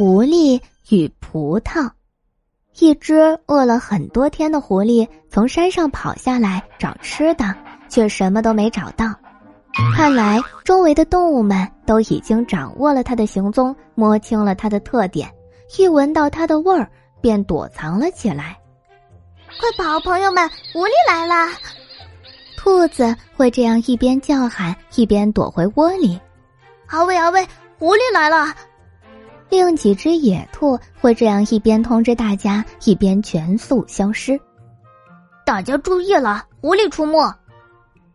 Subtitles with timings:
[0.00, 0.58] 狐狸
[0.88, 1.90] 与葡萄。
[2.78, 7.54] 一只饿了很多天的狐狸从山上跑下来找吃的，
[7.90, 9.14] 却什么都没找到。
[9.94, 15.30] 看来周围的动物们都已经掌握了它的行踪，摸清了它的特点，
[15.76, 16.90] 一闻到它的味儿
[17.20, 18.58] 便躲藏了起来。
[19.60, 21.52] 快跑，朋友们，狐狸来啦！
[22.56, 26.18] 兔子会这样一边叫喊，一边躲回窝里。
[26.86, 27.46] 阿威，阿威，
[27.78, 28.46] 狐狸来了！
[29.50, 34.40] 另几只野兔会这样一边通知大家，一边全速消失。
[35.44, 37.34] 大家注意了，狐狸出没！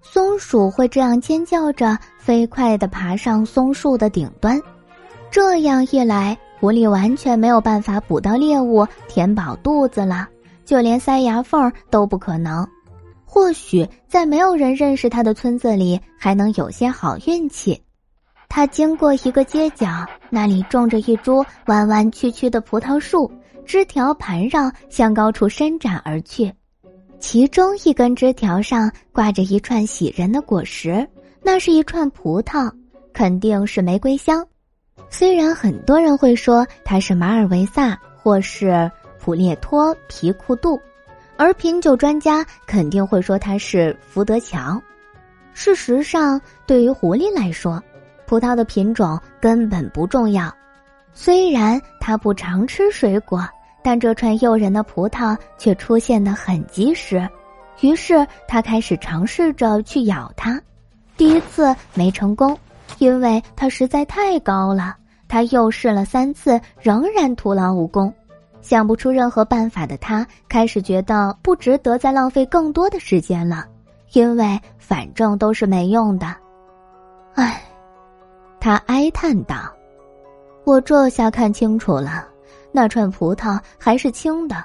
[0.00, 4.60] 松鼠会这样尖叫着，飞快的爬上松树的顶端。
[5.30, 10.28] 这样一来，狐狸完全没有办法捕到猎物，填饱肚子了，
[10.64, 12.64] 就连塞牙缝都不可能。
[13.24, 17.82] 或许在没有人认识它的村子里，还能有些好运气。
[18.48, 23.30] 他经过一个街角，那里种着一株弯弯曲曲的葡萄树，
[23.64, 26.52] 枝条盘绕向高处伸展而去。
[27.20, 31.08] 其中一根枝条上挂着一串喜人的果实，
[31.40, 32.68] 那是一串葡萄，
[33.12, 34.44] 肯定是玫瑰香。
[35.08, 40.78] 虽然很多人会说它是马尔维萨或是普列托皮库杜，
[41.36, 44.82] 而品酒专家肯定会说它是福德乔。
[45.52, 47.80] 事实上，对于狐狸来说，
[48.26, 50.52] 葡萄的品种根本不重要，
[51.12, 53.46] 虽然它不常吃水果，
[53.82, 57.28] 但这串诱人的葡萄却出现的很及时。
[57.80, 60.60] 于是他开始尝试着去咬它，
[61.16, 62.56] 第一次没成功，
[62.98, 64.96] 因为它实在太高了。
[65.26, 68.14] 他又试了三次，仍然徒劳无功。
[68.62, 73.66] 想不出任何办法的他，开始觉得不值得再浪费更多的时间了，
[74.12, 76.34] 因为反正都是没用的。
[77.34, 77.60] 唉。
[78.64, 79.70] 他哀叹道
[80.64, 82.26] ：“我这下看清楚了，
[82.72, 84.64] 那串葡萄还是青的。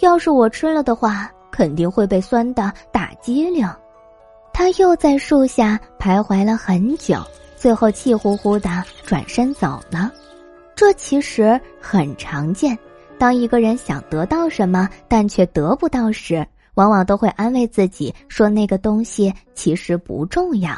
[0.00, 3.64] 要是我吃了的话，肯定会被酸的打激灵。”
[4.52, 7.22] 他又在树下徘徊了很久，
[7.54, 8.68] 最后气呼呼的
[9.04, 10.10] 转身走了。
[10.74, 12.76] 这其实很常见。
[13.16, 20.76] 当一个人想得到什么，但却得不到时，往往都会安慰自己说那个东西其实不重要。